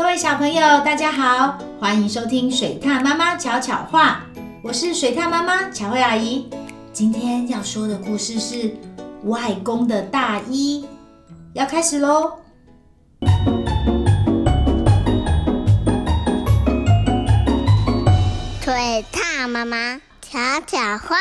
[0.00, 4.22] 各位小朋友，大家好，欢迎收听水獭妈妈巧巧话。
[4.62, 6.48] 我是水獭妈妈巧慧阿姨。
[6.90, 8.74] 今天要说的故事是
[9.24, 10.88] 外公的大衣，
[11.52, 12.32] 要开始喽。
[18.62, 21.16] 水獭妈妈巧巧话。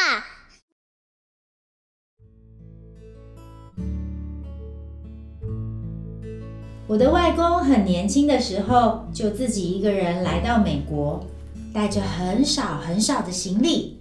[6.89, 11.23] 我的外公很年轻的时候就自己一个人来到美国，
[11.71, 13.99] 带着很少很少的行李。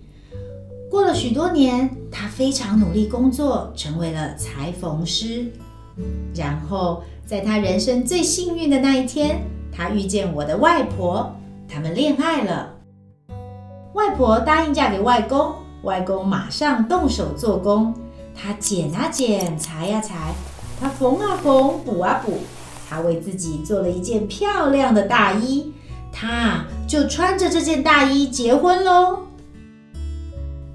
[0.90, 5.48] 过了许多年，他非常努力工作，成为了裁缝师。
[6.34, 11.30] 然后在他人生最幸运的那一天，他遇见我的外婆，
[11.68, 12.70] 他们恋爱了。
[13.92, 15.52] 外婆答应嫁给外公，
[15.82, 17.92] 外公马上动手做工，
[18.34, 20.32] 他剪啊剪，裁呀裁，
[20.80, 22.38] 他缝啊缝，补啊补。
[22.88, 25.72] 他为自己做了一件漂亮的大衣，
[26.10, 29.24] 他就穿着这件大衣结婚喽。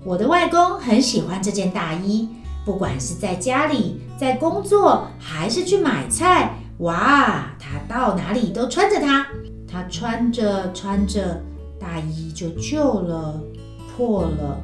[0.05, 2.29] 我的外公很喜欢这件大衣，
[2.65, 9.25] 不管是在家里、在工作，还是去买菜，哇，他到哪里都穿着它。
[9.65, 11.41] 他穿着穿着，
[11.79, 13.41] 大衣就旧了、
[13.95, 14.61] 破了，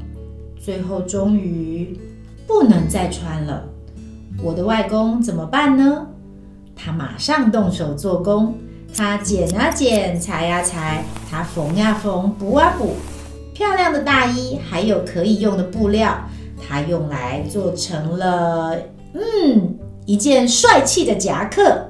[0.60, 1.98] 最后终于
[2.46, 3.64] 不能再穿了。
[4.44, 6.06] 我的外公怎么办呢？
[6.82, 8.58] 他马上动手做工，
[8.96, 12.96] 他剪啊剪，裁呀裁，他缝呀缝，补啊补。
[13.54, 16.18] 漂亮的大衣还有可以用的布料，
[16.66, 18.78] 他用来做成了，
[19.14, 21.90] 嗯，一件帅气的夹克。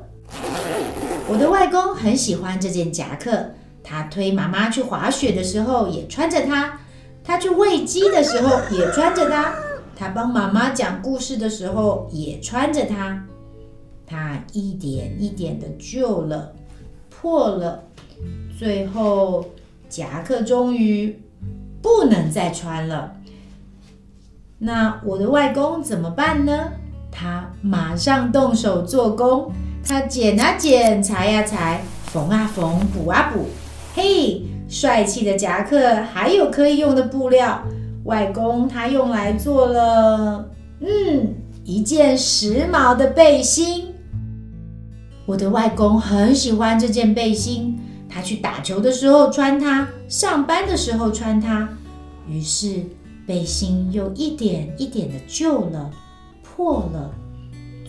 [1.27, 3.51] 我的外公很喜欢这件夹克，
[3.83, 6.79] 他推妈妈去滑雪的时候也穿着它，
[7.23, 9.53] 他去喂鸡的时候也穿着它，
[9.95, 13.23] 他帮妈妈讲故事的时候也穿着它。
[14.09, 16.52] 它一点一点的旧了，
[17.11, 17.83] 破了，
[18.57, 19.45] 最后
[19.88, 21.15] 夹克终于
[21.79, 23.13] 不能再穿了。
[24.58, 26.71] 那我的外公怎么办呢？
[27.11, 29.52] 他马上动手做工，
[29.86, 33.45] 他剪啊剪，裁呀裁，缝啊缝，补啊补。
[33.93, 37.64] 嘿，帅气的夹克还有可以用的布料，
[38.05, 40.49] 外公他用来做了，
[40.80, 43.89] 嗯，一件时髦的背心。
[45.29, 47.79] 我的外公很喜欢这件背心，
[48.09, 51.69] 他去打球的时候穿它，上班的时候穿它。
[52.27, 52.83] 于是
[53.27, 55.91] 背心又一点一点的旧了、
[56.41, 57.11] 破了，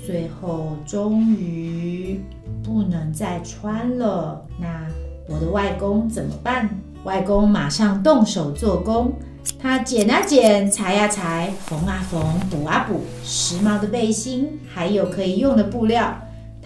[0.06, 2.20] 最后终于
[2.62, 4.44] 不能再穿了。
[4.58, 4.86] 那
[5.26, 6.68] 我的外公怎么办？
[7.04, 9.14] 外公马上动手做工，
[9.58, 16.14] 他剪啊剪，裁呀裁，缝啊缝，补啊补，时髦的背心还有可以用的布料。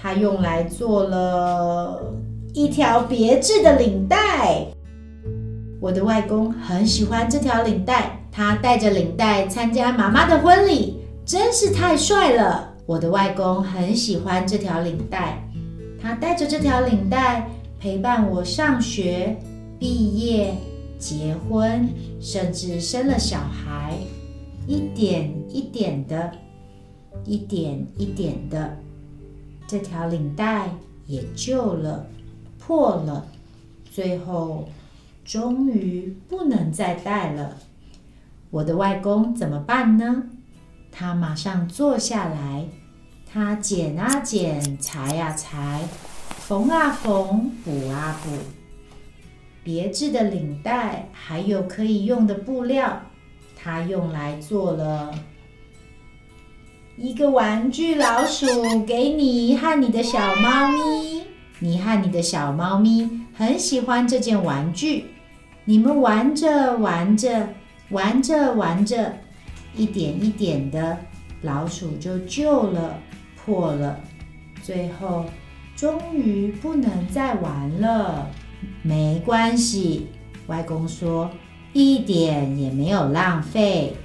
[0.04, 2.12] 他用来做了
[2.52, 4.66] 一条别致的领带。
[5.80, 12.74] 我的外公很喜欢这条领带，他带着领带参加妈妈的婚礼，真是太帅了。
[12.84, 15.42] 我的外公很喜欢这条领带，
[15.98, 17.48] 他带着这条领带
[17.80, 19.34] 陪伴我上学、
[19.78, 20.54] 毕业、
[20.98, 21.88] 结婚，
[22.20, 23.94] 甚至生了小孩，
[24.66, 26.30] 一点一点的，
[27.24, 28.76] 一点一点的。
[29.66, 30.70] 这条领带
[31.06, 32.06] 也旧了、
[32.58, 33.26] 破了，
[33.90, 34.68] 最后
[35.24, 37.56] 终于不能再戴了。
[38.50, 40.24] 我的外公怎么办呢？
[40.92, 42.68] 他马上坐下来，
[43.26, 45.88] 他剪啊剪，裁啊裁，
[46.28, 48.30] 缝啊缝，补啊补。
[49.64, 53.00] 别致的领带还有可以用的布料，
[53.56, 55.12] 他用来做了。
[56.96, 61.24] 一个玩具老鼠给你和你的小猫咪，
[61.58, 65.06] 你和你的小猫咪很喜欢这件玩具。
[65.64, 67.48] 你们玩着玩着，
[67.90, 69.12] 玩着玩着，
[69.74, 70.96] 一点一点的，
[71.42, 72.96] 老鼠就旧了、
[73.44, 73.98] 破了，
[74.62, 75.24] 最后
[75.74, 78.30] 终于不能再玩了。
[78.82, 80.06] 没关系，
[80.46, 81.28] 外公说，
[81.72, 83.96] 一点也没有浪费。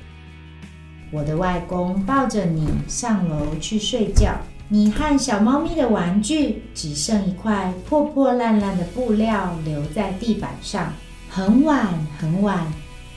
[1.11, 4.35] 我的外公抱着你上楼去睡觉，
[4.67, 10.93] 你和小猫咪的玩具只剩一块破破烂烂的布料留在地板上。
[11.29, 12.65] 很晚很晚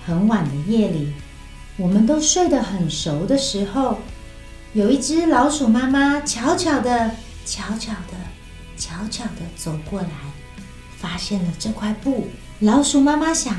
[0.06, 1.12] 很晚的夜里，
[1.76, 3.98] 我们都睡得很熟的时候，
[4.72, 7.10] 有一只老鼠妈妈悄悄地、
[7.44, 8.16] 悄悄地、
[8.76, 10.08] 悄悄地走过来，
[10.96, 12.26] 发现了这块布。
[12.60, 13.54] 老鼠妈妈想：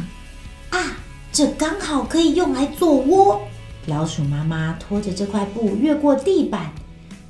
[0.69, 0.97] 啊，
[1.31, 3.41] 这刚好可以用来做窝。
[3.85, 6.71] 老鼠妈妈拖着这块布越过地板，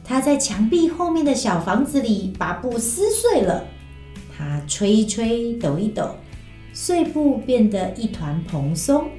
[0.04, 3.66] 她在墙壁后面的小房子里把布撕碎了。
[4.38, 6.16] 它吹一吹，抖一抖，
[6.72, 9.10] 碎布变得一团蓬松。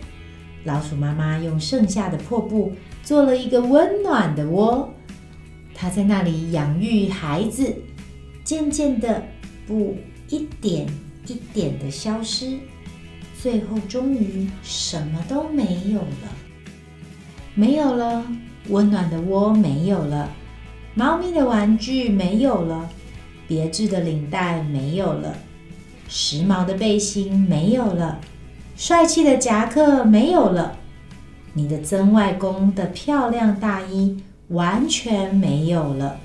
[0.65, 2.73] 老鼠妈妈用剩下的破布
[3.03, 4.93] 做了一个温暖的窝，
[5.75, 7.75] 它在那里养育孩子。
[8.45, 9.23] 渐渐的，
[9.67, 9.97] 布
[10.29, 10.87] 一点
[11.27, 12.59] 一点的消失，
[13.41, 16.44] 最后终于什么都没有了。
[17.57, 18.25] 没有了，
[18.69, 20.29] 温暖的窝没有了，
[20.95, 22.91] 猫咪的玩具没有了，
[23.47, 25.37] 别致的领带没有了，
[26.09, 28.21] 时髦的背心没有了，
[28.77, 30.77] 帅气的夹克没有了，
[31.53, 36.19] 你的曾外公的漂亮大衣完全没有了，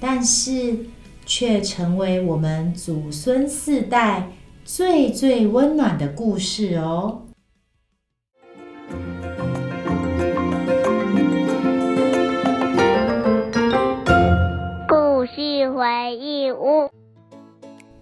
[0.00, 0.86] 但是
[1.26, 4.30] 却成为我们祖孙四代
[4.64, 7.23] 最最温暖的故事哦。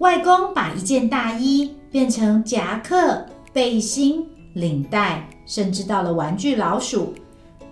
[0.03, 7.15] 外公把一件大衣变成夹克、背心、领带，甚至到了玩具老鼠。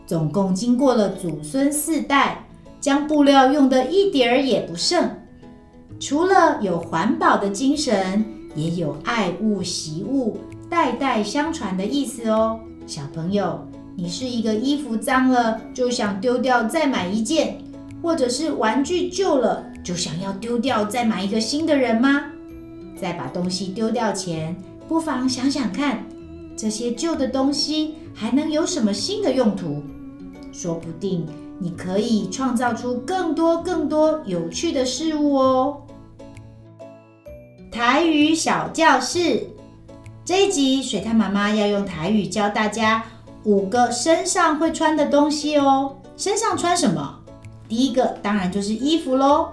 [0.06, 2.47] 总共经过了祖孙四代，
[2.81, 5.11] 将布料用得一点儿也不剩。
[5.99, 8.25] 除了有环保的精神，
[8.55, 10.38] 也有爱物惜物、
[10.69, 12.61] 代代相传的意思哦。
[12.87, 13.59] 小朋友，
[13.97, 17.59] 你是一个衣服脏了就想丢掉再买一件，
[18.02, 22.23] 或者是玩具旧了，就想要丢掉，再买一个新的人吗？
[23.00, 24.56] 在把东西丢掉前，
[24.88, 26.05] 不妨想想看，
[26.56, 29.82] 这些旧的东西还能有什么新的用途？
[30.52, 31.26] 说不定
[31.58, 35.82] 你可以创造出更多更多有趣的事物哦。
[37.70, 39.46] 台语小教室，
[40.25, 43.05] 这一集水獭妈妈要用台语教大家
[43.44, 45.96] 五个身上会穿的东西哦。
[46.17, 47.19] 身上穿什么？
[47.70, 49.52] 第一个当然就是衣服喽。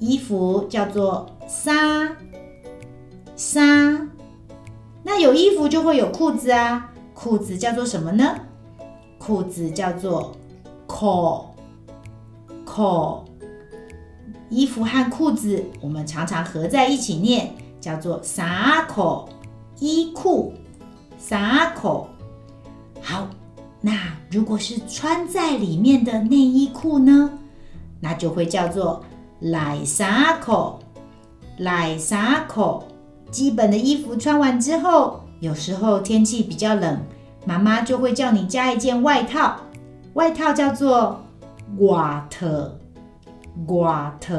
[0.00, 2.16] 衣服叫做衫，
[3.36, 4.10] 衫。
[5.04, 8.40] 那有衣服就会有裤子啊，裤子叫做什么呢？
[9.18, 10.32] 裤子叫做
[10.88, 11.44] 裤，
[12.64, 13.22] 裤。
[14.50, 19.28] 衣服和裤子我们常常合在一起念，叫做衫裤，
[19.78, 20.52] 衣裤，
[21.16, 22.06] 衫裤。
[23.00, 23.28] 好，
[23.80, 23.92] 那
[24.30, 27.38] 如果是穿在里面的内衣裤呢？
[28.04, 29.02] 那就会叫做。
[29.40, 30.78] 内衫裤，
[31.58, 32.82] 内衫裤。
[33.30, 37.00] 基本的衣服穿完之后，有时候天气比较冷，
[37.44, 39.56] 妈妈就会叫你加一件外套。
[40.14, 41.20] 外套叫做
[41.78, 42.46] 外套，
[43.66, 44.34] 外套。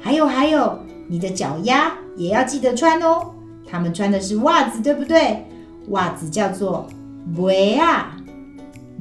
[0.00, 0.78] 还有还有，
[1.08, 3.34] 你的脚丫也要记得穿哦。
[3.68, 5.44] 他们穿的是袜子，对不对？
[5.88, 6.86] 袜子叫做
[7.38, 7.52] 袜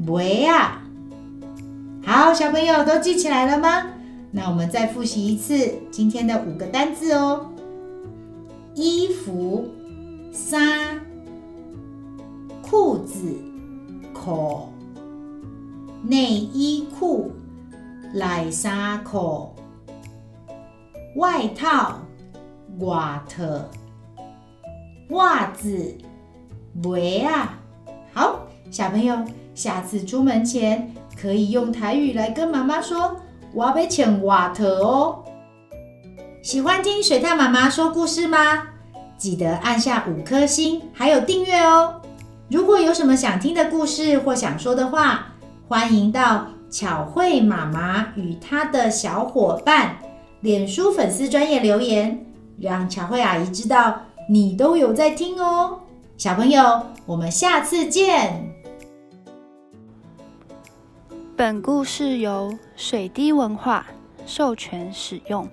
[0.06, 0.87] 仔，袜仔。
[2.28, 3.88] 好，小朋友都记起来了吗？
[4.32, 7.54] 那我们再复习一次今天的五个单字哦：
[8.76, 9.66] 衣服、
[10.34, 11.00] 衫、
[12.62, 13.34] 裤子、
[14.14, 14.68] 裤、
[16.04, 17.32] 内衣裤、
[18.14, 19.54] 内衫裤、
[21.16, 22.02] 外套、
[22.80, 23.46] 外套、
[25.12, 25.98] 袜子、
[26.82, 27.50] 袜仔。
[28.14, 29.16] 好，小朋友，
[29.56, 33.18] 下次出门前可以用台语来跟妈妈说。
[33.54, 35.24] 我要被请瓦特哦！
[36.44, 38.68] 喜欢听水獭妈妈说故事吗？
[39.18, 42.02] 记得按下五颗星，还有订阅哦！
[42.50, 45.28] 如果有什么想听的故事或想说的话，
[45.68, 49.98] 欢迎到巧慧妈妈与她的小伙伴
[50.42, 52.26] 脸书粉丝专业留言，
[52.60, 55.80] 让巧慧阿姨知道你都有在听哦！
[56.18, 58.47] 小朋友，我们下次见！
[61.38, 63.86] 本故事由水滴文化
[64.26, 65.48] 授权使用。